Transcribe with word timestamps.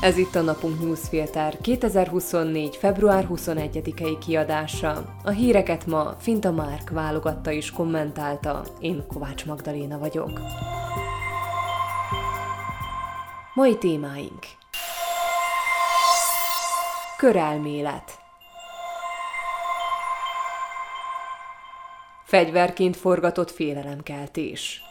Ez 0.00 0.16
itt 0.16 0.34
a 0.34 0.40
Napunk 0.40 0.80
Newsfilter 0.80 1.56
2024. 1.60 2.76
február 2.76 3.26
21-i 3.30 4.18
kiadása. 4.26 5.14
A 5.24 5.30
híreket 5.30 5.86
ma 5.86 6.14
Finta 6.18 6.52
Márk 6.52 6.90
válogatta 6.90 7.52
és 7.52 7.70
kommentálta, 7.70 8.62
én 8.80 9.06
Kovács 9.06 9.46
Magdaléna 9.46 9.98
vagyok. 9.98 10.40
Mai 13.54 13.78
témáink 13.78 14.46
Körelmélet 17.16 18.18
Fegyverként 22.24 22.96
forgatott 22.96 23.50
félelemkeltés 23.50 24.87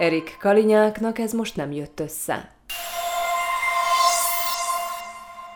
Erik 0.00 0.36
Kalinyáknak 0.38 1.18
ez 1.18 1.32
most 1.32 1.56
nem 1.56 1.72
jött 1.72 2.00
össze. 2.00 2.50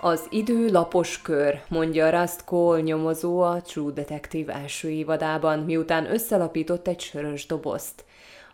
Az 0.01 0.27
idő 0.31 0.71
lapos 0.71 1.23
kör, 1.23 1.61
mondja 1.69 2.21
Rust 2.21 2.45
Cole 2.45 2.81
nyomozó 2.81 3.41
a 3.41 3.63
True 3.63 3.93
Detective 3.93 4.53
első 4.53 4.91
évadában, 4.91 5.59
miután 5.59 6.13
összelapított 6.13 6.89
egy 6.89 7.01
sörös 7.01 7.47
dobozt. 7.47 8.05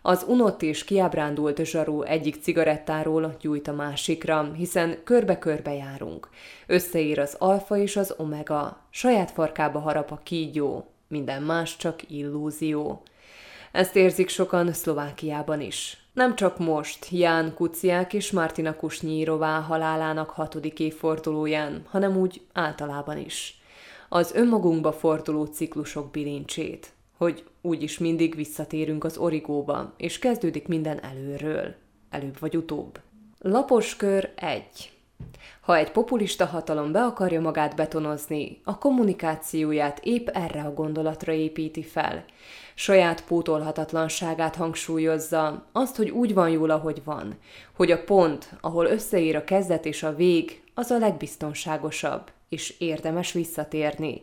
Az 0.01 0.25
unott 0.27 0.61
és 0.61 0.83
kiábrándult 0.83 1.65
zsarú 1.65 2.01
egyik 2.01 2.41
cigarettáról 2.41 3.35
gyújt 3.41 3.67
a 3.67 3.73
másikra, 3.73 4.51
hiszen 4.53 5.03
körbe-körbe 5.03 5.73
járunk. 5.73 6.29
Összeír 6.67 7.19
az 7.19 7.35
alfa 7.39 7.77
és 7.77 7.95
az 7.95 8.13
omega, 8.17 8.77
saját 8.89 9.31
farkába 9.31 9.79
harap 9.79 10.11
a 10.11 10.19
kígyó, 10.23 10.85
minden 11.07 11.41
más 11.41 11.77
csak 11.77 12.11
illúzió. 12.11 13.03
Ezt 13.71 13.95
érzik 13.95 14.29
sokan 14.29 14.73
Szlovákiában 14.73 15.61
is. 15.61 15.97
Nem 16.13 16.35
csak 16.35 16.59
most, 16.59 17.07
Ján 17.09 17.53
Kuciák 17.53 18.13
és 18.13 18.31
Martina 18.31 18.75
Kusnyírová 18.75 19.59
halálának 19.59 20.29
hatodik 20.29 20.79
évfordulóján, 20.79 21.85
hanem 21.89 22.17
úgy 22.17 22.41
általában 22.53 23.17
is. 23.17 23.61
Az 24.09 24.33
önmagunkba 24.33 24.91
forduló 24.91 25.45
ciklusok 25.45 26.11
bilincsét, 26.11 26.91
hogy 27.17 27.43
úgyis 27.61 27.97
mindig 27.97 28.35
visszatérünk 28.35 29.03
az 29.03 29.17
origóba, 29.17 29.93
és 29.97 30.19
kezdődik 30.19 30.67
minden 30.67 31.03
előről, 31.03 31.75
előbb 32.09 32.39
vagy 32.39 32.57
utóbb. 32.57 32.99
Lapos 33.39 33.95
kör 33.95 34.31
1. 34.35 34.63
Ha 35.61 35.75
egy 35.75 35.91
populista 35.91 36.45
hatalom 36.45 36.91
be 36.91 37.03
akarja 37.03 37.41
magát 37.41 37.75
betonozni, 37.75 38.61
a 38.63 38.77
kommunikációját 38.77 39.99
épp 40.03 40.27
erre 40.27 40.61
a 40.61 40.73
gondolatra 40.73 41.31
építi 41.31 41.83
fel. 41.83 42.25
Saját 42.75 43.23
pótolhatatlanságát 43.23 44.55
hangsúlyozza, 44.55 45.65
azt, 45.71 45.95
hogy 45.95 46.09
úgy 46.09 46.33
van 46.33 46.49
jól, 46.49 46.69
ahogy 46.69 47.01
van, 47.03 47.37
hogy 47.75 47.91
a 47.91 48.03
pont, 48.03 48.49
ahol 48.61 48.85
összeér 48.85 49.35
a 49.35 49.43
kezdet 49.43 49.85
és 49.85 50.03
a 50.03 50.15
vég, 50.15 50.61
az 50.73 50.91
a 50.91 50.97
legbiztonságosabb, 50.97 52.31
és 52.49 52.75
érdemes 52.79 53.31
visszatérni. 53.31 54.21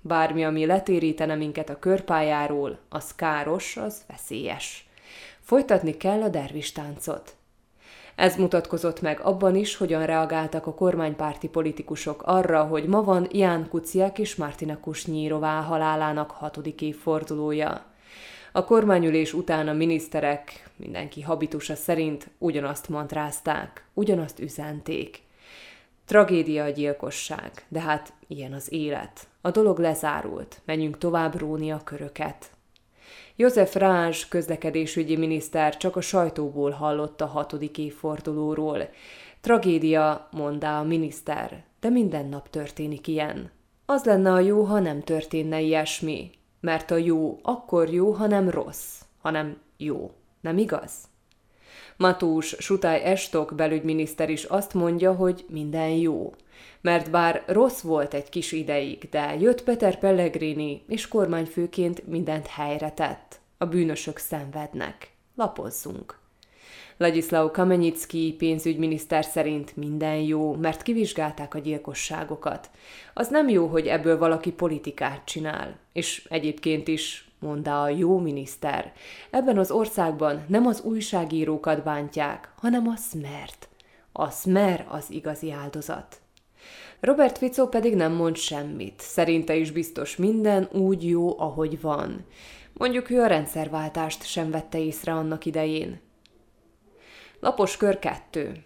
Bármi, 0.00 0.44
ami 0.44 0.66
letérítene 0.66 1.34
minket 1.34 1.68
a 1.68 1.78
körpályáról, 1.78 2.78
az 2.88 3.14
káros, 3.14 3.76
az 3.76 4.02
veszélyes. 4.08 4.88
Folytatni 5.40 5.96
kell 5.96 6.22
a 6.22 6.28
dervis. 6.28 6.72
Ez 8.20 8.36
mutatkozott 8.36 9.00
meg 9.00 9.20
abban 9.20 9.56
is, 9.56 9.76
hogyan 9.76 10.06
reagáltak 10.06 10.66
a 10.66 10.74
kormánypárti 10.74 11.48
politikusok 11.48 12.22
arra, 12.22 12.64
hogy 12.64 12.84
ma 12.84 13.02
van 13.02 13.28
Ján 13.32 13.68
Kuciak 13.68 14.18
és 14.18 14.36
Martina 14.36 14.80
Kusnyírová 14.80 15.60
halálának 15.60 16.30
hatodik 16.30 16.80
évfordulója. 16.80 17.84
A 18.52 18.64
kormányülés 18.64 19.32
után 19.32 19.68
a 19.68 19.72
miniszterek, 19.72 20.70
mindenki 20.76 21.22
habitusa 21.22 21.74
szerint 21.74 22.30
ugyanazt 22.38 22.88
mantrázták, 22.88 23.84
ugyanazt 23.94 24.40
üzenték. 24.40 25.22
Tragédia 26.04 26.64
a 26.64 26.70
gyilkosság, 26.70 27.64
de 27.68 27.80
hát 27.80 28.12
ilyen 28.26 28.52
az 28.52 28.72
élet. 28.72 29.26
A 29.40 29.50
dolog 29.50 29.78
lezárult, 29.78 30.60
menjünk 30.64 30.98
tovább 30.98 31.38
róni 31.38 31.72
a 31.72 31.80
köröket. 31.84 32.50
József 33.40 33.74
Rázs 33.74 34.28
közlekedésügyi 34.28 35.16
miniszter 35.16 35.76
csak 35.76 35.96
a 35.96 36.00
sajtóból 36.00 36.70
hallott 36.70 37.20
a 37.20 37.26
hatodik 37.26 37.78
évfordulóról. 37.78 38.88
Tragédia, 39.40 40.28
mondta 40.30 40.78
a 40.78 40.82
miniszter, 40.82 41.64
de 41.80 41.88
minden 41.88 42.28
nap 42.28 42.50
történik 42.50 43.06
ilyen. 43.06 43.50
Az 43.86 44.04
lenne 44.04 44.32
a 44.32 44.40
jó, 44.40 44.62
ha 44.62 44.80
nem 44.80 45.00
történne 45.02 45.60
ilyesmi, 45.60 46.30
mert 46.60 46.90
a 46.90 46.96
jó 46.96 47.38
akkor 47.42 47.92
jó, 47.92 48.10
ha 48.10 48.26
nem 48.26 48.50
rossz, 48.50 49.00
hanem 49.20 49.56
jó. 49.76 50.10
Nem 50.40 50.58
igaz? 50.58 50.92
Matús 51.96 52.56
Sutály 52.58 53.02
Estok 53.02 53.54
belügyminiszter 53.54 54.30
is 54.30 54.44
azt 54.44 54.74
mondja, 54.74 55.12
hogy 55.12 55.44
minden 55.48 55.90
jó. 55.90 56.34
Mert 56.80 57.10
bár 57.10 57.42
rossz 57.46 57.80
volt 57.80 58.14
egy 58.14 58.28
kis 58.28 58.52
ideig, 58.52 59.08
de 59.10 59.36
jött 59.38 59.62
Peter 59.62 59.98
Pellegrini, 59.98 60.82
és 60.88 61.08
kormányfőként 61.08 62.06
mindent 62.06 62.46
helyre 62.46 62.90
tett. 62.90 63.40
A 63.58 63.64
bűnösök 63.64 64.18
szenvednek. 64.18 65.10
Lapozzunk. 65.34 66.18
Ladislav 66.96 67.50
Kamenyicki 67.50 68.34
pénzügyminiszter 68.38 69.24
szerint 69.24 69.76
minden 69.76 70.16
jó, 70.16 70.54
mert 70.54 70.82
kivizsgálták 70.82 71.54
a 71.54 71.58
gyilkosságokat. 71.58 72.70
Az 73.14 73.28
nem 73.28 73.48
jó, 73.48 73.66
hogy 73.66 73.86
ebből 73.86 74.18
valaki 74.18 74.52
politikát 74.52 75.24
csinál. 75.24 75.76
És 75.92 76.26
egyébként 76.30 76.88
is, 76.88 77.30
mondta 77.38 77.82
a 77.82 77.88
jó 77.88 78.18
miniszter, 78.18 78.92
ebben 79.30 79.58
az 79.58 79.70
országban 79.70 80.44
nem 80.48 80.66
az 80.66 80.80
újságírókat 80.80 81.82
bántják, 81.82 82.52
hanem 82.56 82.88
a 82.88 82.96
smert. 82.96 83.68
A 84.12 84.30
smer 84.30 84.86
az 84.88 85.10
igazi 85.10 85.52
áldozat. 85.52 86.19
Robert 87.00 87.38
Fico 87.38 87.68
pedig 87.68 87.94
nem 87.94 88.12
mond 88.12 88.36
semmit. 88.36 89.00
Szerinte 89.00 89.54
is 89.54 89.70
biztos 89.70 90.16
minden 90.16 90.68
úgy 90.72 91.08
jó, 91.08 91.38
ahogy 91.38 91.80
van. 91.80 92.24
Mondjuk 92.72 93.10
ő 93.10 93.20
a 93.20 93.26
rendszerváltást 93.26 94.24
sem 94.24 94.50
vette 94.50 94.78
észre 94.78 95.12
annak 95.12 95.44
idején. 95.44 96.00
Lapos 97.40 97.76
kör 97.76 97.98
2. 97.98 98.64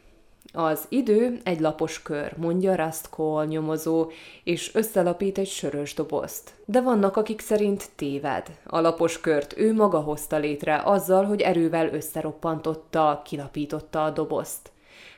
Az 0.53 0.87
idő 0.89 1.41
egy 1.44 1.61
lapos 1.61 2.03
kör, 2.03 2.37
mondja 2.37 2.75
Rust 2.75 3.09
Cole 3.09 3.44
nyomozó, 3.44 4.11
és 4.44 4.75
összelapít 4.75 5.39
egy 5.39 5.49
sörös 5.49 5.94
dobozt. 5.94 6.55
De 6.65 6.81
vannak, 6.81 7.17
akik 7.17 7.41
szerint 7.41 7.91
téved. 7.97 8.59
A 8.67 8.81
lapos 8.81 9.21
kört 9.21 9.59
ő 9.59 9.75
maga 9.75 10.00
hozta 10.00 10.37
létre 10.37 10.83
azzal, 10.84 11.25
hogy 11.25 11.41
erővel 11.41 11.89
összeroppantotta, 11.89 13.23
kilapította 13.25 14.05
a 14.05 14.11
dobozt. 14.11 14.73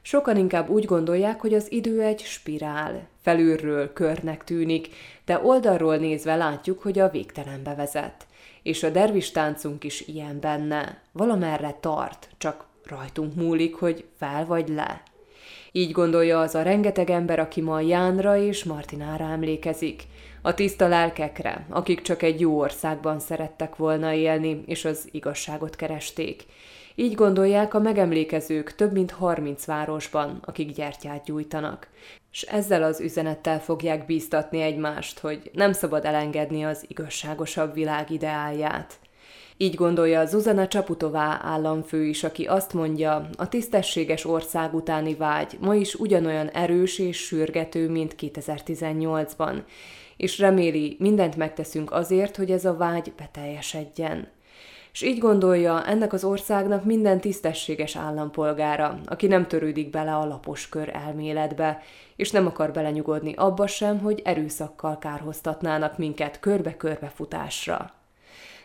Sokan 0.07 0.37
inkább 0.37 0.69
úgy 0.69 0.85
gondolják, 0.85 1.41
hogy 1.41 1.55
az 1.55 1.73
idő 1.73 2.01
egy 2.01 2.21
spirál. 2.21 3.09
Felülről 3.23 3.93
körnek 3.93 4.45
tűnik, 4.45 4.89
de 5.25 5.41
oldalról 5.43 5.97
nézve 5.97 6.37
látjuk, 6.37 6.83
hogy 6.83 6.99
a 6.99 7.09
végtelenbe 7.09 7.75
vezet. 7.75 8.27
És 8.63 8.83
a 8.83 8.91
dervis 8.91 9.31
táncunk 9.31 9.85
is 9.85 10.01
ilyen 10.01 10.41
benne. 10.41 11.03
Valamerre 11.13 11.77
tart, 11.81 12.29
csak 12.39 12.67
Rajtunk 12.85 13.35
múlik, 13.35 13.75
hogy 13.75 14.05
fel 14.19 14.47
vagy 14.47 14.69
le. 14.69 15.03
Így 15.73 15.93
gondolja 15.93 16.41
az 16.41 16.55
a 16.55 16.63
rengeteg 16.63 17.11
ember, 17.11 17.39
aki 17.39 17.61
ma 17.61 17.81
Jánra 17.81 18.37
és 18.37 18.65
Martinára 18.65 19.25
emlékezik, 19.25 20.03
a 20.43 20.55
tiszta 20.55 20.89
lelkekre, 20.89 21.67
akik 21.71 22.03
csak 22.03 22.23
egy 22.23 22.41
jó 22.41 22.59
országban 22.59 23.19
szerettek 23.19 23.77
volna 23.77 24.13
élni, 24.13 24.63
és 24.67 24.85
az 24.85 25.09
igazságot 25.11 25.77
keresték. 25.77 26.45
Így 26.99 27.15
gondolják 27.15 27.75
a 27.75 27.79
megemlékezők 27.79 28.75
több 28.75 28.93
mint 28.93 29.11
30 29.11 29.65
városban, 29.65 30.39
akik 30.45 30.73
gyertyát 30.73 31.25
gyújtanak. 31.25 31.89
És 32.33 32.43
ezzel 32.43 32.83
az 32.83 33.01
üzenettel 33.01 33.61
fogják 33.61 34.07
bíztatni 34.07 34.61
egymást, 34.61 35.19
hogy 35.19 35.51
nem 35.53 35.73
szabad 35.73 36.05
elengedni 36.05 36.65
az 36.65 36.85
igazságosabb 36.89 37.75
világ 37.75 38.11
ideáját. 38.11 38.99
Így 39.57 39.75
gondolja 39.75 40.27
Zuzana 40.27 40.69
Csaputová 40.69 41.41
államfő 41.43 42.05
is, 42.05 42.25
aki 42.25 42.45
azt 42.45 42.73
mondja, 42.73 43.29
a 43.37 43.49
tisztességes 43.49 44.25
ország 44.25 44.75
utáni 44.75 45.15
vágy 45.15 45.57
ma 45.61 45.75
is 45.75 45.95
ugyanolyan 45.95 46.49
erős 46.49 46.99
és 46.99 47.17
sürgető, 47.17 47.89
mint 47.91 48.15
2018-ban, 48.19 49.63
és 50.17 50.39
reméli, 50.39 50.97
mindent 50.99 51.37
megteszünk 51.37 51.93
azért, 51.93 52.37
hogy 52.37 52.51
ez 52.51 52.65
a 52.65 52.77
vágy 52.77 53.13
beteljesedjen. 53.17 54.36
És 54.97 55.03
így 55.03 55.19
gondolja, 55.19 55.87
ennek 55.87 56.13
az 56.13 56.25
országnak 56.25 56.85
minden 56.85 57.21
tisztességes 57.21 57.97
állampolgára, 57.97 58.99
aki 59.05 59.27
nem 59.27 59.47
törődik 59.47 59.91
bele 59.91 60.15
a 60.15 60.25
lapos 60.25 60.69
kör 60.69 60.91
elméletbe, 60.95 61.83
és 62.17 62.31
nem 62.31 62.47
akar 62.47 62.73
belenyugodni 62.73 63.35
abba 63.35 63.67
sem, 63.67 63.99
hogy 63.99 64.23
erőszakkal 64.25 64.99
kárhoztatnának 64.99 65.99
minket 65.99 66.41
körbe-körbe 66.41 67.07
futásra. 67.15 67.93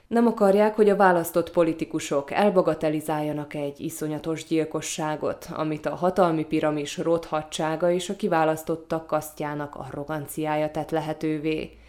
Nem 0.07 0.27
akarják, 0.27 0.75
hogy 0.75 0.89
a 0.89 0.95
választott 0.95 1.51
politikusok 1.51 2.31
elbagatelizáljanak 2.31 3.53
egy 3.53 3.79
iszonyatos 3.79 4.45
gyilkosságot, 4.45 5.47
amit 5.53 5.85
a 5.85 5.95
hatalmi 5.95 6.45
piramis 6.45 6.97
rothadsága 6.97 7.91
és 7.91 8.09
a 8.09 8.15
kiválasztottak 8.15 9.07
kasztjának 9.07 9.75
arroganciája 9.75 10.71
tett 10.71 10.89
lehetővé. 10.89 11.80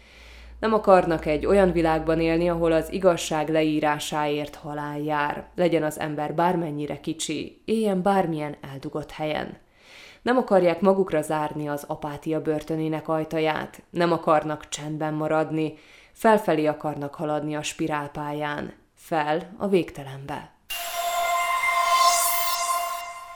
Nem 0.63 0.73
akarnak 0.73 1.25
egy 1.25 1.45
olyan 1.45 1.71
világban 1.71 2.19
élni, 2.19 2.49
ahol 2.49 2.71
az 2.71 2.91
igazság 2.91 3.49
leírásáért 3.49 4.55
halál 4.55 4.99
jár, 4.99 5.45
legyen 5.55 5.83
az 5.83 5.99
ember 5.99 6.33
bármennyire 6.33 6.99
kicsi, 6.99 7.61
éljen 7.65 8.01
bármilyen 8.01 8.55
eldugott 8.71 9.11
helyen. 9.11 9.57
Nem 10.21 10.37
akarják 10.37 10.81
magukra 10.81 11.21
zárni 11.21 11.69
az 11.69 11.83
apátia 11.87 12.41
börtönének 12.41 13.07
ajtaját, 13.07 13.81
nem 13.89 14.11
akarnak 14.11 14.69
csendben 14.69 15.13
maradni, 15.13 15.73
felfelé 16.11 16.65
akarnak 16.65 17.15
haladni 17.15 17.55
a 17.55 17.63
spirálpályán, 17.63 18.73
fel 18.95 19.53
a 19.57 19.67
végtelenbe. 19.67 20.51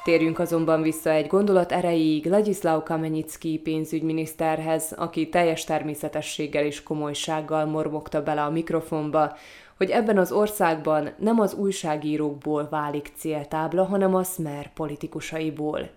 Térjünk 0.07 0.39
azonban 0.39 0.81
vissza 0.81 1.09
egy 1.09 1.27
gondolat 1.27 1.71
erejéig 1.71 2.25
Ladislav 2.25 2.83
Kamenicki 2.83 3.59
pénzügyminiszterhez, 3.63 4.94
aki 4.98 5.30
teljes 5.30 5.63
természetességgel 5.63 6.63
és 6.65 6.83
komolysággal 6.83 7.65
mormogta 7.65 8.24
bele 8.24 8.44
a 8.44 8.50
mikrofonba, 8.50 9.36
hogy 9.77 9.89
ebben 9.89 10.18
az 10.18 10.31
országban 10.31 11.09
nem 11.18 11.39
az 11.39 11.54
újságírókból 11.54 12.68
válik 12.69 13.12
céltábla, 13.15 13.83
hanem 13.83 14.15
a 14.15 14.24
Smer 14.24 14.74
politikusaiból. 14.74 15.89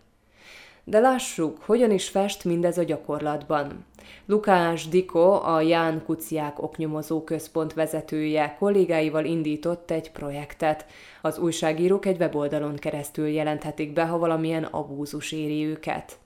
De 0.85 0.99
lássuk, 0.99 1.59
hogyan 1.63 1.91
is 1.91 2.09
fest 2.09 2.45
mindez 2.45 2.79
a 2.79 2.83
gyakorlatban. 2.83 3.85
Lukás 4.27 4.89
Diko, 4.89 5.33
a 5.33 5.61
Ján 5.61 6.03
Kuciák 6.05 6.63
oknyomozó 6.63 7.25
központ 7.25 7.73
vezetője 7.73 8.57
kollégáival 8.59 9.25
indított 9.25 9.91
egy 9.91 10.11
projektet. 10.11 10.87
Az 11.23 11.39
újságírók 11.39 12.07
egy 12.07 12.19
weboldalon 12.19 12.77
keresztül 12.77 13.27
jelenthetik 13.27 13.93
be, 13.93 14.05
ha 14.05 14.19
valamilyen 14.19 14.65
abúzus 14.65 15.33
éri 15.33 15.67
őket. 15.67 16.19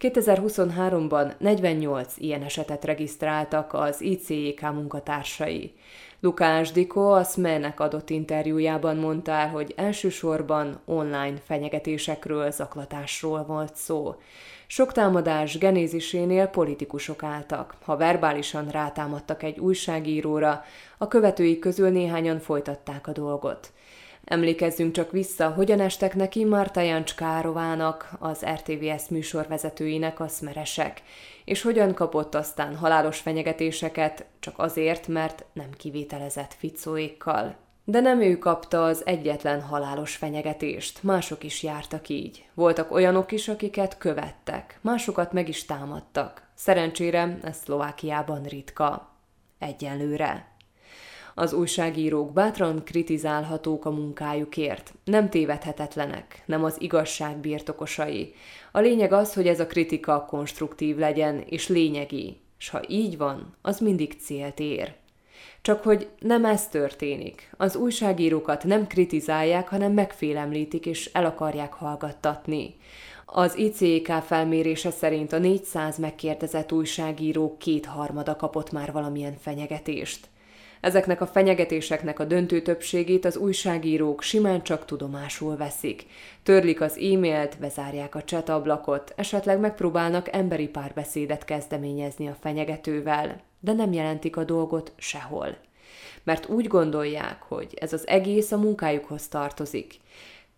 2023-ban 0.00 1.32
48 1.38 2.14
ilyen 2.16 2.42
esetet 2.42 2.84
regisztráltak 2.84 3.72
az 3.72 4.00
ICEK 4.00 4.60
munkatársai. 4.60 5.72
Lukás 6.24 6.72
Diko 6.72 7.00
a 7.00 7.22
SME-nek 7.22 7.80
adott 7.80 8.10
interjújában 8.10 8.96
mondta 8.96 9.32
el, 9.32 9.48
hogy 9.48 9.72
elsősorban 9.76 10.80
online 10.84 11.36
fenyegetésekről, 11.44 12.50
zaklatásról 12.50 13.44
volt 13.44 13.76
szó. 13.76 14.14
Sok 14.66 14.92
támadás 14.92 15.58
genézisénél 15.58 16.46
politikusok 16.46 17.22
álltak. 17.22 17.74
Ha 17.84 17.96
verbálisan 17.96 18.68
rátámadtak 18.68 19.42
egy 19.42 19.58
újságíróra, 19.58 20.64
a 20.98 21.08
követői 21.08 21.58
közül 21.58 21.88
néhányan 21.88 22.38
folytatták 22.38 23.06
a 23.06 23.12
dolgot. 23.12 23.72
Emlékezzünk 24.24 24.92
csak 24.92 25.10
vissza, 25.10 25.48
hogyan 25.48 25.80
estek 25.80 26.14
neki 26.14 26.44
Marta 26.44 26.80
Jancskárovának, 26.80 28.10
az 28.18 28.44
RTVS 28.46 29.08
műsorvezetőinek 29.08 30.20
a 30.20 30.28
szmeresek, 30.28 31.02
és 31.44 31.62
hogyan 31.62 31.94
kapott 31.94 32.34
aztán 32.34 32.76
halálos 32.76 33.18
fenyegetéseket 33.18 34.24
csak 34.40 34.58
azért, 34.58 35.08
mert 35.08 35.44
nem 35.52 35.70
kivételezett 35.76 36.54
ficóékkal. 36.58 37.56
De 37.84 38.00
nem 38.00 38.20
ő 38.20 38.38
kapta 38.38 38.84
az 38.84 39.06
egyetlen 39.06 39.62
halálos 39.62 40.16
fenyegetést, 40.16 41.02
mások 41.02 41.44
is 41.44 41.62
jártak 41.62 42.08
így. 42.08 42.44
Voltak 42.54 42.92
olyanok 42.92 43.32
is, 43.32 43.48
akiket 43.48 43.98
követtek, 43.98 44.78
másokat 44.80 45.32
meg 45.32 45.48
is 45.48 45.64
támadtak. 45.64 46.48
Szerencsére 46.54 47.38
ez 47.42 47.56
Szlovákiában 47.56 48.42
ritka. 48.42 49.08
Egyenlőre. 49.58 50.53
Az 51.34 51.52
újságírók 51.52 52.32
bátran 52.32 52.84
kritizálhatók 52.84 53.84
a 53.84 53.90
munkájukért, 53.90 54.94
nem 55.04 55.30
tévedhetetlenek, 55.30 56.42
nem 56.46 56.64
az 56.64 56.76
igazság 56.80 57.36
birtokosai. 57.36 58.34
A 58.72 58.80
lényeg 58.80 59.12
az, 59.12 59.34
hogy 59.34 59.46
ez 59.46 59.60
a 59.60 59.66
kritika 59.66 60.24
konstruktív 60.24 60.96
legyen 60.96 61.44
és 61.46 61.68
lényegi, 61.68 62.40
és 62.58 62.68
ha 62.68 62.80
így 62.88 63.16
van, 63.16 63.54
az 63.62 63.78
mindig 63.78 64.16
célt 64.20 64.60
ér. 64.60 64.94
Csak 65.62 65.82
hogy 65.82 66.08
nem 66.18 66.44
ez 66.44 66.68
történik. 66.68 67.50
Az 67.56 67.76
újságírókat 67.76 68.64
nem 68.64 68.86
kritizálják, 68.86 69.68
hanem 69.68 69.92
megfélemlítik 69.92 70.86
és 70.86 71.10
el 71.12 71.24
akarják 71.24 71.72
hallgattatni. 71.72 72.76
Az 73.24 73.56
ICK 73.56 74.12
felmérése 74.26 74.90
szerint 74.90 75.32
a 75.32 75.38
400 75.38 75.98
megkérdezett 75.98 76.72
újságíró 76.72 77.56
kétharmada 77.56 78.36
kapott 78.36 78.72
már 78.72 78.92
valamilyen 78.92 79.36
fenyegetést. 79.40 80.28
Ezeknek 80.84 81.20
a 81.20 81.26
fenyegetéseknek 81.26 82.18
a 82.18 82.24
döntő 82.24 82.62
többségét 82.62 83.24
az 83.24 83.36
újságírók 83.36 84.22
simán 84.22 84.62
csak 84.62 84.84
tudomásul 84.84 85.56
veszik. 85.56 86.06
Törlik 86.42 86.80
az 86.80 86.98
e-mailt, 86.98 87.58
bezárják 87.58 88.14
a 88.14 88.24
chat 88.24 88.48
ablakot, 88.48 89.12
esetleg 89.16 89.58
megpróbálnak 89.58 90.34
emberi 90.34 90.68
párbeszédet 90.68 91.44
kezdeményezni 91.44 92.28
a 92.28 92.36
fenyegetővel, 92.40 93.40
de 93.60 93.72
nem 93.72 93.92
jelentik 93.92 94.36
a 94.36 94.44
dolgot 94.44 94.92
sehol. 94.96 95.56
Mert 96.22 96.48
úgy 96.48 96.66
gondolják, 96.66 97.42
hogy 97.42 97.74
ez 97.80 97.92
az 97.92 98.08
egész 98.08 98.52
a 98.52 98.56
munkájukhoz 98.56 99.28
tartozik. 99.28 99.96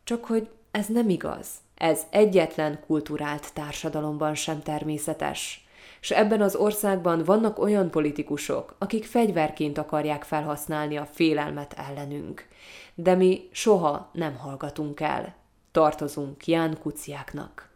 Csak 0.05 0.25
hogy 0.25 0.49
ez 0.71 0.87
nem 0.87 1.09
igaz. 1.09 1.49
Ez 1.75 2.03
egyetlen 2.11 2.81
kulturált 2.87 3.53
társadalomban 3.55 4.35
sem 4.35 4.63
természetes 4.63 5.66
és 6.07 6.13
ebben 6.13 6.41
az 6.41 6.55
országban 6.55 7.25
vannak 7.25 7.59
olyan 7.59 7.91
politikusok, 7.91 8.75
akik 8.79 9.05
fegyverként 9.05 9.79
akarják 9.79 10.23
felhasználni 10.23 10.97
a 10.97 11.09
félelmet 11.13 11.75
ellenünk. 11.89 12.47
De 12.95 13.15
mi 13.15 13.49
soha 13.53 14.11
nem 14.13 14.37
hallgatunk 14.37 15.01
el. 15.01 15.35
Tartozunk 15.73 16.47
Ján 16.47 16.79
Kuciáknak. 16.83 17.71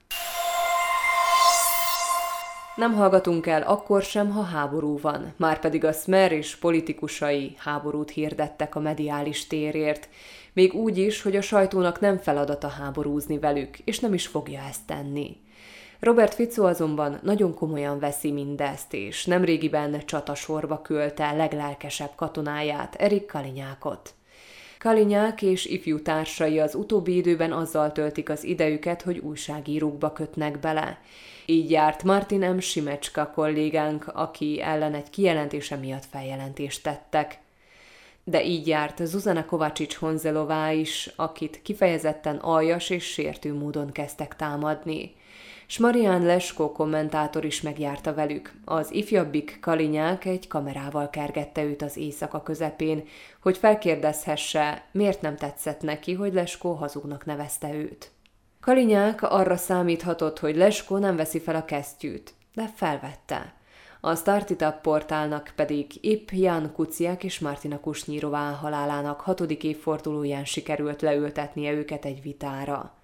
Nem 2.76 2.94
hallgatunk 2.94 3.46
el 3.46 3.62
akkor 3.62 4.02
sem, 4.02 4.30
ha 4.30 4.42
háború 4.42 4.98
van, 5.00 5.32
már 5.36 5.58
pedig 5.58 5.84
a 5.84 5.92
Smer 5.92 6.32
és 6.32 6.56
politikusai 6.56 7.54
háborút 7.58 8.10
hirdettek 8.10 8.74
a 8.74 8.80
mediális 8.80 9.46
térért, 9.46 10.08
még 10.52 10.74
úgy 10.74 10.98
is, 10.98 11.22
hogy 11.22 11.36
a 11.36 11.42
sajtónak 11.42 12.00
nem 12.00 12.18
feladata 12.18 12.68
háborúzni 12.68 13.38
velük, 13.38 13.78
és 13.78 13.98
nem 13.98 14.14
is 14.14 14.26
fogja 14.26 14.60
ezt 14.68 14.86
tenni. 14.86 15.36
Robert 16.00 16.34
Fico 16.34 16.64
azonban 16.64 17.18
nagyon 17.22 17.54
komolyan 17.54 17.98
veszi 17.98 18.30
mindezt, 18.30 18.94
és 18.94 19.24
nemrégiben 19.24 20.02
csatasorba 20.06 20.82
küldte 20.82 21.32
leglelkesebb 21.32 22.10
katonáját, 22.16 22.94
Erik 22.94 23.26
Kalinyákot. 23.26 24.14
Kalinyák 24.78 25.42
és 25.42 25.64
ifjú 25.64 26.02
társai 26.02 26.58
az 26.58 26.74
utóbbi 26.74 27.16
időben 27.16 27.52
azzal 27.52 27.92
töltik 27.92 28.28
az 28.28 28.44
idejüket, 28.44 29.02
hogy 29.02 29.18
újságírókba 29.18 30.12
kötnek 30.12 30.58
bele. 30.58 31.00
Így 31.46 31.70
járt 31.70 32.02
Martin 32.02 32.50
M. 32.50 32.58
Simecska 32.58 33.30
kollégánk, 33.34 34.06
aki 34.06 34.60
ellen 34.62 34.94
egy 34.94 35.10
kijelentése 35.10 35.76
miatt 35.76 36.04
feljelentést 36.10 36.82
tettek. 36.82 37.38
De 38.24 38.44
így 38.44 38.66
járt 38.66 39.06
Zuzana 39.06 39.44
Kovácsics 39.44 39.94
Honzelová 39.94 40.72
is, 40.72 41.10
akit 41.16 41.62
kifejezetten 41.62 42.36
aljas 42.36 42.90
és 42.90 43.04
sértő 43.04 43.54
módon 43.54 43.92
kezdtek 43.92 44.36
támadni 44.36 45.14
s 45.70 45.78
Marian 45.78 46.22
Lesko 46.22 46.72
kommentátor 46.72 47.44
is 47.44 47.60
megjárta 47.60 48.14
velük. 48.14 48.52
Az 48.64 48.92
ifjabbik 48.92 49.58
Kalinyák 49.60 50.24
egy 50.24 50.48
kamerával 50.48 51.10
kergette 51.10 51.62
őt 51.62 51.82
az 51.82 51.96
éjszaka 51.96 52.42
közepén, 52.42 53.04
hogy 53.42 53.56
felkérdezhesse, 53.56 54.84
miért 54.92 55.20
nem 55.20 55.36
tetszett 55.36 55.80
neki, 55.80 56.14
hogy 56.14 56.32
Lesko 56.32 56.72
hazugnak 56.72 57.24
nevezte 57.24 57.74
őt. 57.74 58.10
Kalinyák 58.60 59.22
arra 59.22 59.56
számíthatott, 59.56 60.38
hogy 60.38 60.56
Lesko 60.56 60.98
nem 60.98 61.16
veszi 61.16 61.40
fel 61.40 61.54
a 61.54 61.64
kesztyűt, 61.64 62.34
de 62.54 62.70
felvette. 62.74 63.54
A 64.00 64.14
Startup 64.14 64.80
portálnak 64.82 65.52
pedig 65.56 65.86
épp 66.00 66.28
Jan 66.30 66.72
Kuciak 66.72 67.24
és 67.24 67.38
Martina 67.38 67.80
Kusnyírová 67.80 68.50
halálának 68.50 69.20
hatodik 69.20 69.64
évfordulóján 69.64 70.44
sikerült 70.44 71.02
leültetnie 71.02 71.72
őket 71.72 72.04
egy 72.04 72.22
vitára. 72.22 72.98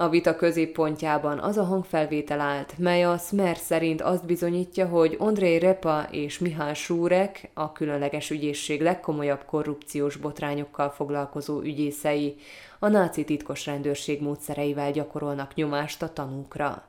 A 0.00 0.08
vita 0.08 0.36
középpontjában 0.36 1.38
az 1.38 1.56
a 1.56 1.64
hangfelvétel 1.64 2.40
állt, 2.40 2.78
mely 2.78 3.04
a 3.04 3.16
Smer 3.16 3.56
szerint 3.56 4.02
azt 4.02 4.26
bizonyítja, 4.26 4.86
hogy 4.86 5.16
Andrei 5.18 5.58
Repa 5.58 6.06
és 6.10 6.38
Mihály 6.38 6.74
Súrek, 6.74 7.50
a 7.54 7.72
különleges 7.72 8.30
ügyészség 8.30 8.80
legkomolyabb 8.80 9.44
korrupciós 9.44 10.16
botrányokkal 10.16 10.90
foglalkozó 10.90 11.60
ügyészei, 11.60 12.36
a 12.78 12.88
náci 12.88 13.24
titkos 13.24 13.66
rendőrség 13.66 14.22
módszereivel 14.22 14.92
gyakorolnak 14.92 15.54
nyomást 15.54 16.02
a 16.02 16.12
tanúkra. 16.12 16.84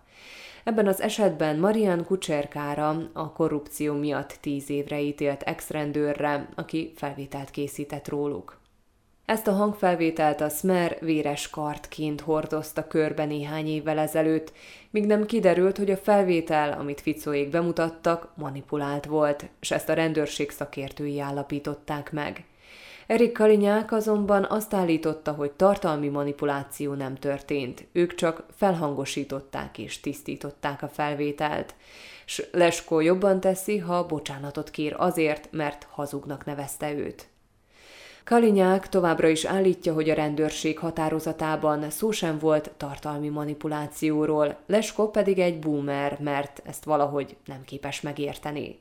Ebben 0.64 0.88
az 0.88 1.02
esetben 1.02 1.60
Marian 1.60 2.06
Kucserkára 2.06 3.10
a 3.14 3.32
korrupció 3.32 3.94
miatt 3.94 4.38
tíz 4.42 4.70
évre 4.70 5.02
ítélt 5.02 5.42
ex-rendőrre, 5.42 6.50
aki 6.56 6.92
felvételt 6.96 7.52
készített 7.52 8.08
róluk. 8.08 8.58
Ezt 9.30 9.48
a 9.48 9.52
hangfelvételt 9.52 10.42
a 10.42 10.50
Smer 10.50 10.98
véres 11.02 11.50
kartként 11.50 12.22
hordozta 12.22 12.88
körbe 12.88 13.26
néhány 13.26 13.68
évvel 13.68 13.98
ezelőtt, 13.98 14.52
míg 14.90 15.06
nem 15.06 15.26
kiderült, 15.26 15.78
hogy 15.78 15.92
a 15.92 15.98
felvétel, 15.98 16.80
amit 16.80 17.02
Ficóék 17.02 17.50
bemutattak, 17.50 18.32
manipulált 18.36 19.06
volt, 19.06 19.46
és 19.60 19.72
ezt 19.72 19.90
a 19.90 19.94
rendőrség 19.94 20.52
szakértői 20.52 21.20
állapították 21.20 22.12
meg. 22.12 22.44
Erik 23.08 23.32
Kalinyák 23.32 23.92
azonban 23.92 24.44
azt 24.44 24.74
állította, 24.74 25.32
hogy 25.32 25.52
tartalmi 25.52 26.08
manipuláció 26.08 26.94
nem 26.94 27.16
történt, 27.16 27.88
ők 27.92 28.16
csak 28.16 28.44
felhangosították 28.56 29.78
és 29.78 30.00
tisztították 30.00 30.82
a 30.82 30.88
felvételt. 30.88 31.76
S 32.26 32.44
Lesko 32.52 33.00
jobban 33.00 33.40
teszi, 33.40 33.78
ha 33.78 34.06
bocsánatot 34.06 34.70
kér 34.70 34.96
azért, 34.98 35.48
mert 35.52 35.88
hazugnak 35.92 36.46
nevezte 36.46 36.94
őt. 36.94 37.30
Kalinyák 38.30 38.90
továbbra 38.90 39.28
is 39.28 39.46
állítja, 39.46 39.94
hogy 39.94 40.10
a 40.10 40.14
rendőrség 40.14 40.80
határozatában 40.80 41.90
szó 41.90 42.12
sem 42.12 42.40
volt 42.40 42.72
tartalmi 42.78 43.30
manipulációról, 43.30 44.58
Lesko 44.66 45.10
pedig 45.10 45.40
egy 45.40 45.60
boomer, 45.60 46.18
mert 46.20 46.62
ezt 46.66 46.84
valahogy 46.84 47.36
nem 47.46 47.62
képes 47.66 48.02
megérteni. 48.02 48.80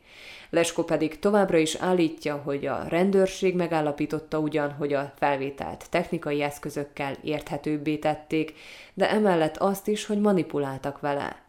Lesko 0.50 0.84
pedig 0.84 1.18
továbbra 1.18 1.56
is 1.56 1.74
állítja, 1.74 2.36
hogy 2.36 2.66
a 2.66 2.84
rendőrség 2.88 3.54
megállapította 3.54 4.38
ugyan, 4.38 4.72
hogy 4.72 4.92
a 4.92 5.12
felvételt 5.16 5.86
technikai 5.90 6.42
eszközökkel 6.42 7.16
érthetőbbé 7.22 7.96
tették, 7.96 8.54
de 8.94 9.10
emellett 9.10 9.56
azt 9.56 9.88
is, 9.88 10.06
hogy 10.06 10.20
manipuláltak 10.20 11.00
vele. 11.00 11.47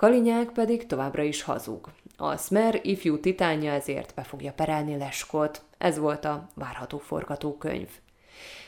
Kalinyák 0.00 0.48
pedig 0.48 0.86
továbbra 0.86 1.22
is 1.22 1.42
hazug. 1.42 1.88
A 2.16 2.36
Smer 2.36 2.80
ifjú 2.82 3.20
titánja 3.20 3.72
ezért 3.72 4.14
be 4.14 4.22
fogja 4.22 4.52
perelni 4.52 4.96
Leskot. 4.96 5.62
Ez 5.78 5.98
volt 5.98 6.24
a 6.24 6.48
várható 6.54 6.98
forgatókönyv. 6.98 7.88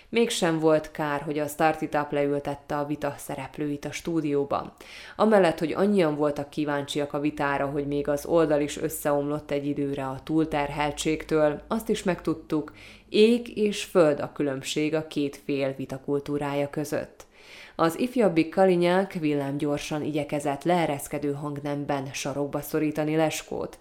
Mégsem 0.09 0.59
volt 0.59 0.91
kár, 0.91 1.21
hogy 1.21 1.39
a 1.39 1.47
Startup 1.47 2.13
leültette 2.13 2.77
a 2.77 2.85
vita 2.85 3.15
szereplőit 3.17 3.85
a 3.85 3.93
stúdióba. 3.93 4.75
Amellett, 5.17 5.59
hogy 5.59 5.73
annyian 5.73 6.17
voltak 6.17 6.51
kíváncsiak 6.51 7.13
a 7.13 7.21
vitára, 7.21 7.67
hogy 7.67 7.87
még 7.87 8.09
az 8.09 8.27
oldal 8.27 8.61
is 8.61 8.77
összeomlott 8.77 9.51
egy 9.51 9.67
időre 9.67 10.05
a 10.07 10.21
túlterheltségtől, 10.25 11.63
azt 11.69 11.89
is 11.89 12.03
megtudtuk, 12.03 12.73
ég 13.09 13.57
és 13.57 13.85
föld 13.85 14.21
a 14.21 14.33
különbség 14.33 14.95
a 14.95 15.07
két 15.07 15.41
fél 15.45 15.75
vitakultúrája 15.77 16.71
között. 16.71 17.27
Az 17.77 17.99
ifjabbik 17.99 18.55
Kalinyák 18.55 19.13
villámgyorsan 19.13 20.03
igyekezett 20.03 20.63
leereszkedő 20.63 21.33
hangnemben 21.33 22.07
sarokba 22.13 22.61
szorítani 22.61 23.17
Leskót. 23.17 23.79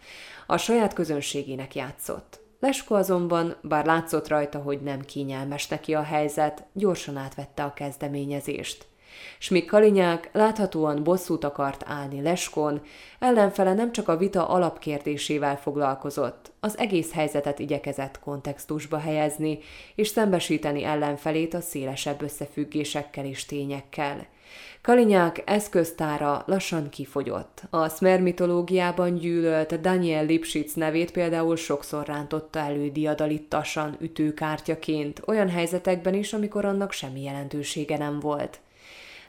A 0.48 0.58
saját 0.58 0.94
közönségének 0.94 1.76
játszott. 1.76 2.40
Lesko 2.60 2.96
azonban, 2.96 3.56
bár 3.62 3.86
látszott 3.86 4.28
rajta, 4.28 4.60
hogy 4.60 4.82
nem 4.82 5.02
kényelmes 5.02 5.68
neki 5.68 5.94
a 5.94 6.02
helyzet, 6.02 6.66
gyorsan 6.74 7.18
átvette 7.18 7.64
a 7.64 7.74
kezdeményezést. 7.74 8.91
Smik 9.40 9.66
Kalinyák 9.66 10.30
láthatóan 10.34 11.04
bosszút 11.04 11.44
akart 11.44 11.84
állni 11.88 12.22
Leskon, 12.22 12.82
ellenfele 13.20 13.74
nem 13.74 13.92
csak 13.92 14.08
a 14.08 14.18
vita 14.18 14.48
alapkérdésével 14.48 15.58
foglalkozott, 15.58 16.52
az 16.60 16.78
egész 16.78 17.14
helyzetet 17.14 17.60
igyekezett 17.60 18.20
kontextusba 18.20 18.98
helyezni, 18.98 19.60
és 19.96 20.08
szembesíteni 20.08 20.84
ellenfelét 20.84 21.54
a 21.54 21.62
szélesebb 21.62 22.22
összefüggésekkel 22.22 23.26
és 23.26 23.46
tényekkel. 23.46 24.28
Kalinyák 24.82 25.44
eszköztára 25.46 26.44
lassan 26.48 26.90
kifogyott. 26.90 27.62
A 27.70 27.90
Smer 27.90 28.22
mitológiában 28.22 29.16
gyűlölt 29.16 29.82
Daniel 29.82 30.26
Lipschitz 30.26 30.74
nevét 30.74 31.12
például 31.12 31.56
sokszor 31.56 32.06
rántotta 32.06 32.60
elő 32.60 32.90
diadalittasan 32.90 33.98
ütőkártyaként, 34.00 35.22
olyan 35.26 35.50
helyzetekben 35.50 36.14
is, 36.14 36.34
amikor 36.34 36.66
annak 36.66 36.92
semmi 36.92 37.24
jelentősége 37.24 37.98
nem 37.98 38.20
volt. 38.20 38.60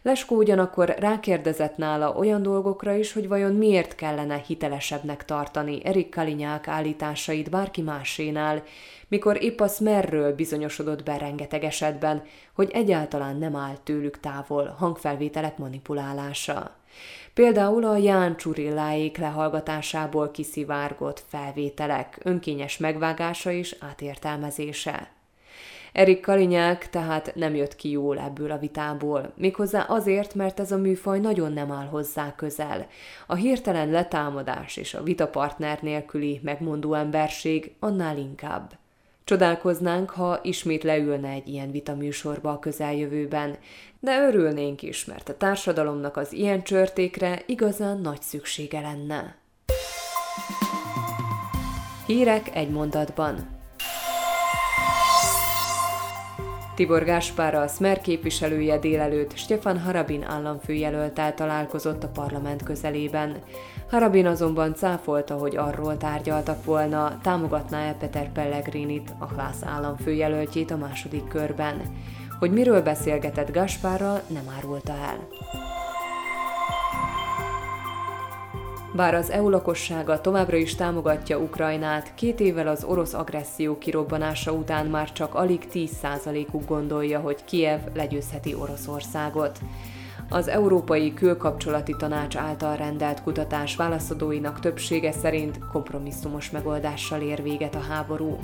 Leskó 0.03 0.37
ugyanakkor 0.37 0.95
rákérdezett 0.99 1.77
nála 1.77 2.13
olyan 2.13 2.43
dolgokra 2.43 2.95
is, 2.95 3.13
hogy 3.13 3.29
vajon 3.29 3.53
miért 3.53 3.95
kellene 3.95 4.43
hitelesebbnek 4.47 5.25
tartani 5.25 5.85
Erik 5.85 6.11
Kalinyák 6.11 6.69
állításait 6.69 7.51
bárki 7.51 7.83
másénál, 7.83 8.63
mikor 9.09 9.43
épp 9.43 9.61
a 9.61 9.69
Smerről 9.69 10.35
bizonyosodott 10.35 11.03
be 11.03 11.19
rengeteg 11.19 11.65
esetben, 11.65 12.23
hogy 12.53 12.71
egyáltalán 12.73 13.37
nem 13.37 13.57
állt 13.57 13.81
tőlük 13.81 14.21
távol 14.21 14.75
hangfelvételek 14.79 15.59
manipulálása. 15.59 16.77
Például 17.35 17.85
a 17.85 17.97
Ján 17.97 18.37
Csurilláék 18.37 19.19
lehallgatásából 19.19 20.31
kiszivárgott 20.31 21.25
felvételek, 21.29 22.19
önkényes 22.23 22.79
megvágása 22.79 23.51
és 23.51 23.77
átértelmezése. 23.81 25.11
Erik 25.93 26.21
Kalinyák 26.21 26.91
tehát 26.91 27.35
nem 27.35 27.55
jött 27.55 27.77
ki 27.77 27.91
jól 27.91 28.19
ebből 28.19 28.51
a 28.51 28.59
vitából, 28.59 29.33
méghozzá 29.37 29.81
azért, 29.81 30.35
mert 30.35 30.61
ez 30.61 30.73
a 30.73 30.77
műfaj 30.77 31.21
nagyon 31.21 31.53
nem 31.53 31.73
áll 31.73 31.87
hozzá 31.87 32.35
közel. 32.35 32.87
A 33.27 33.35
hirtelen 33.35 33.91
letámadás 33.91 34.77
és 34.77 34.95
a 34.95 35.03
vitapartner 35.03 35.79
nélküli 35.83 36.41
megmondó 36.43 36.95
emberség 36.95 37.75
annál 37.79 38.19
inkább. 38.19 38.73
Csodálkoznánk, 39.25 40.11
ha 40.11 40.41
ismét 40.43 40.83
leülne 40.83 41.29
egy 41.29 41.49
ilyen 41.49 41.71
vitaműsorba 41.71 42.51
a 42.51 42.59
közeljövőben, 42.59 43.57
de 44.01 44.27
örülnénk 44.27 44.83
is, 44.83 45.05
mert 45.05 45.29
a 45.29 45.37
társadalomnak 45.37 46.17
az 46.17 46.33
ilyen 46.33 46.63
csörtékre 46.63 47.43
igazán 47.47 47.99
nagy 47.99 48.23
szüksége 48.23 48.81
lenne. 48.81 49.37
Hírek 52.07 52.51
egy 52.55 52.71
mondatban. 52.71 53.61
Tibor 56.75 57.05
Gáspár, 57.05 57.55
a 57.55 57.67
Smer 57.67 58.01
képviselője 58.01 58.79
délelőtt 58.79 59.37
Stefan 59.37 59.81
Harabin 59.81 60.23
államfőjelöltel 60.23 61.35
találkozott 61.35 62.05
a 62.05 62.09
parlament 62.09 62.63
közelében. 62.63 63.37
Harabin 63.91 64.27
azonban 64.27 64.75
cáfolta, 64.75 65.35
hogy 65.35 65.57
arról 65.57 65.97
tárgyaltak 65.97 66.65
volna, 66.65 67.19
támogatná-e 67.23 67.95
Peter 67.95 68.33
Pellegrinit, 68.33 69.15
a 69.19 69.27
Klász 69.27 69.63
államfőjelöltjét 69.63 70.71
a 70.71 70.77
második 70.77 71.29
körben. 71.29 71.81
Hogy 72.39 72.51
miről 72.51 72.83
beszélgetett 72.83 73.53
Gaspárral, 73.53 74.21
nem 74.27 74.55
árulta 74.57 74.93
el. 74.93 75.29
Bár 78.95 79.15
az 79.15 79.31
EU 79.31 79.49
lakossága 79.49 80.21
továbbra 80.21 80.57
is 80.57 80.75
támogatja 80.75 81.39
Ukrajnát, 81.39 82.15
két 82.15 82.41
évvel 82.41 82.67
az 82.67 82.85
orosz 82.85 83.15
agresszió 83.15 83.79
kirobbanása 83.79 84.53
után 84.53 84.87
már 84.87 85.13
csak 85.13 85.35
alig 85.35 85.67
10%-uk 85.73 86.65
gondolja, 86.67 87.21
hogy 87.21 87.45
Kiev 87.45 87.81
legyőzheti 87.95 88.55
Oroszországot. 88.55 89.59
Az 90.29 90.49
Európai 90.49 91.15
Külkapcsolati 91.15 91.95
Tanács 91.99 92.37
által 92.37 92.77
rendelt 92.77 93.23
kutatás 93.23 93.77
válaszadóinak 93.77 94.61
többsége 94.61 95.13
szerint 95.13 95.59
kompromisszumos 95.73 96.51
megoldással 96.51 97.21
ér 97.21 97.43
véget 97.43 97.75
a 97.75 97.85
háború. 97.89 98.39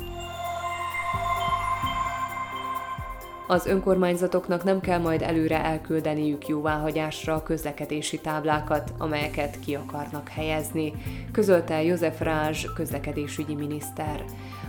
Az 3.50 3.66
önkormányzatoknak 3.66 4.64
nem 4.64 4.80
kell 4.80 4.98
majd 4.98 5.22
előre 5.22 5.64
elküldeniük 5.64 6.48
jóváhagyásra 6.48 7.34
a 7.34 7.42
közlekedési 7.42 8.20
táblákat, 8.20 8.92
amelyeket 8.98 9.58
ki 9.60 9.74
akarnak 9.74 10.28
helyezni, 10.28 10.92
közölte 11.32 11.82
József 11.82 12.20
Rázs 12.20 12.64
közlekedésügyi 12.74 13.54
miniszter. 13.54 14.24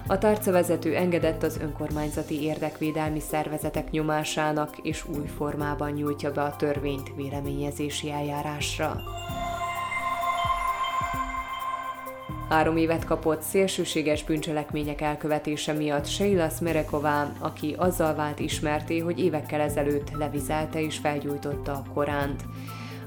A 0.08 0.18
tárcavezető 0.18 0.96
engedett 0.96 1.44
az 1.44 1.60
önkormányzati 1.62 2.42
érdekvédelmi 2.42 3.20
szervezetek 3.20 3.92
nyomásának, 3.92 4.78
és 4.78 5.06
új 5.08 5.28
formában 5.38 5.92
nyújtja 5.92 6.32
be 6.32 6.42
a 6.42 6.56
törvényt 6.56 7.12
véleményezési 7.16 8.12
eljárásra. 8.12 9.02
Három 12.50 12.78
évet 12.78 13.06
kapott 13.06 13.42
szélsőséges 13.42 14.24
bűncselekmények 14.24 15.02
elkövetése 15.02 15.74
miatt 15.74 16.06
Sheila 16.06 16.50
Smereková, 16.50 17.32
aki 17.40 17.76
azzal 17.78 18.16
vált 18.16 18.40
ismerté, 18.40 19.00
hogy 19.00 19.20
évekkel 19.20 19.62
ezelőtt 19.62 20.12
levizelte 20.18 20.82
és 20.82 20.98
felgyújtotta 20.98 21.72
a 21.72 21.84
Koránt. 21.94 22.44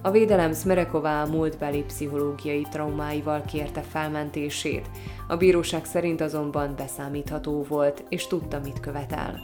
A 0.03 0.11
védelem 0.11 0.53
Smereková 0.55 1.25
múltbeli 1.25 1.83
pszichológiai 1.83 2.67
traumáival 2.71 3.43
kérte 3.43 3.81
felmentését. 3.81 4.91
A 5.29 5.37
bíróság 5.37 5.85
szerint 5.85 6.21
azonban 6.21 6.75
beszámítható 6.77 7.65
volt, 7.69 8.05
és 8.09 8.27
tudta, 8.27 8.61
mit 8.65 8.81
követel. 8.81 9.41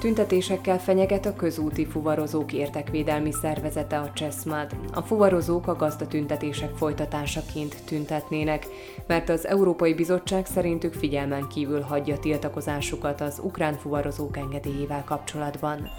Tüntetésekkel 0.00 0.78
fenyeget 0.78 1.26
a 1.26 1.34
közúti 1.34 1.86
fuvarozók 1.86 2.52
értekvédelmi 2.52 3.32
szervezete 3.32 3.98
a 3.98 4.12
Cseszmad. 4.12 4.70
A 4.92 5.00
fuvarozók 5.00 5.66
a 5.66 5.76
gazdatüntetések 5.76 6.76
folytatásaként 6.76 7.76
tüntetnének, 7.84 8.66
mert 9.06 9.28
az 9.28 9.46
Európai 9.46 9.94
Bizottság 9.94 10.46
szerintük 10.46 10.92
figyelmen 10.92 11.48
kívül 11.48 11.80
hagyja 11.80 12.18
tiltakozásukat 12.18 13.20
az 13.20 13.40
ukrán 13.42 13.74
fuvarozók 13.74 14.36
engedélyével 14.36 15.04
kapcsolatban. 15.04 15.90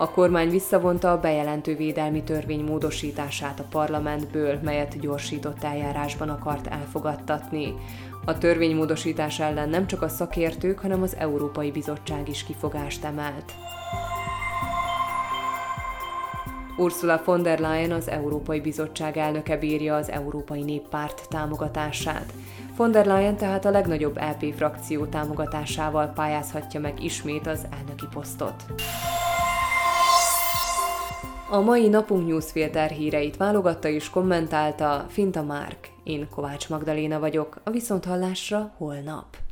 A 0.00 0.10
kormány 0.10 0.50
visszavonta 0.50 1.12
a 1.12 1.20
bejelentő 1.20 1.76
védelmi 1.76 2.22
törvény 2.22 2.64
módosítását 2.64 3.60
a 3.60 3.66
parlamentből, 3.70 4.58
melyet 4.62 5.00
gyorsított 5.00 5.62
eljárásban 5.62 6.28
akart 6.28 6.66
elfogadtatni. 6.66 7.74
A 8.28 8.38
törvénymódosítás 8.38 9.40
ellen 9.40 9.68
nem 9.68 9.86
csak 9.86 10.02
a 10.02 10.08
szakértők, 10.08 10.78
hanem 10.78 11.02
az 11.02 11.16
Európai 11.16 11.70
Bizottság 11.70 12.28
is 12.28 12.44
kifogást 12.44 13.04
emelt. 13.04 13.52
Ursula 16.76 17.22
von 17.24 17.42
der 17.42 17.58
Leyen, 17.58 17.90
az 17.90 18.08
Európai 18.08 18.60
Bizottság 18.60 19.16
elnöke 19.16 19.56
bírja 19.56 19.96
az 19.96 20.10
Európai 20.10 20.62
Néppárt 20.62 21.28
támogatását. 21.28 22.32
Von 22.76 22.90
der 22.90 23.06
Leyen 23.06 23.36
tehát 23.36 23.64
a 23.64 23.70
legnagyobb 23.70 24.16
LP 24.16 24.54
frakció 24.54 25.04
támogatásával 25.04 26.06
pályázhatja 26.06 26.80
meg 26.80 27.04
ismét 27.04 27.46
az 27.46 27.66
elnöki 27.78 28.06
posztot. 28.14 28.64
A 31.50 31.60
mai 31.60 31.88
napunk 31.88 32.28
newsfilter 32.28 32.90
híreit 32.90 33.36
válogatta 33.36 33.88
és 33.88 34.10
kommentálta 34.10 35.06
Finta 35.08 35.42
Márk. 35.42 35.96
Én 36.08 36.28
Kovács 36.28 36.68
Magdaléna 36.68 37.18
vagyok, 37.18 37.60
a 37.64 37.70
Viszonthallásra 37.70 38.74
holnap. 38.76 39.47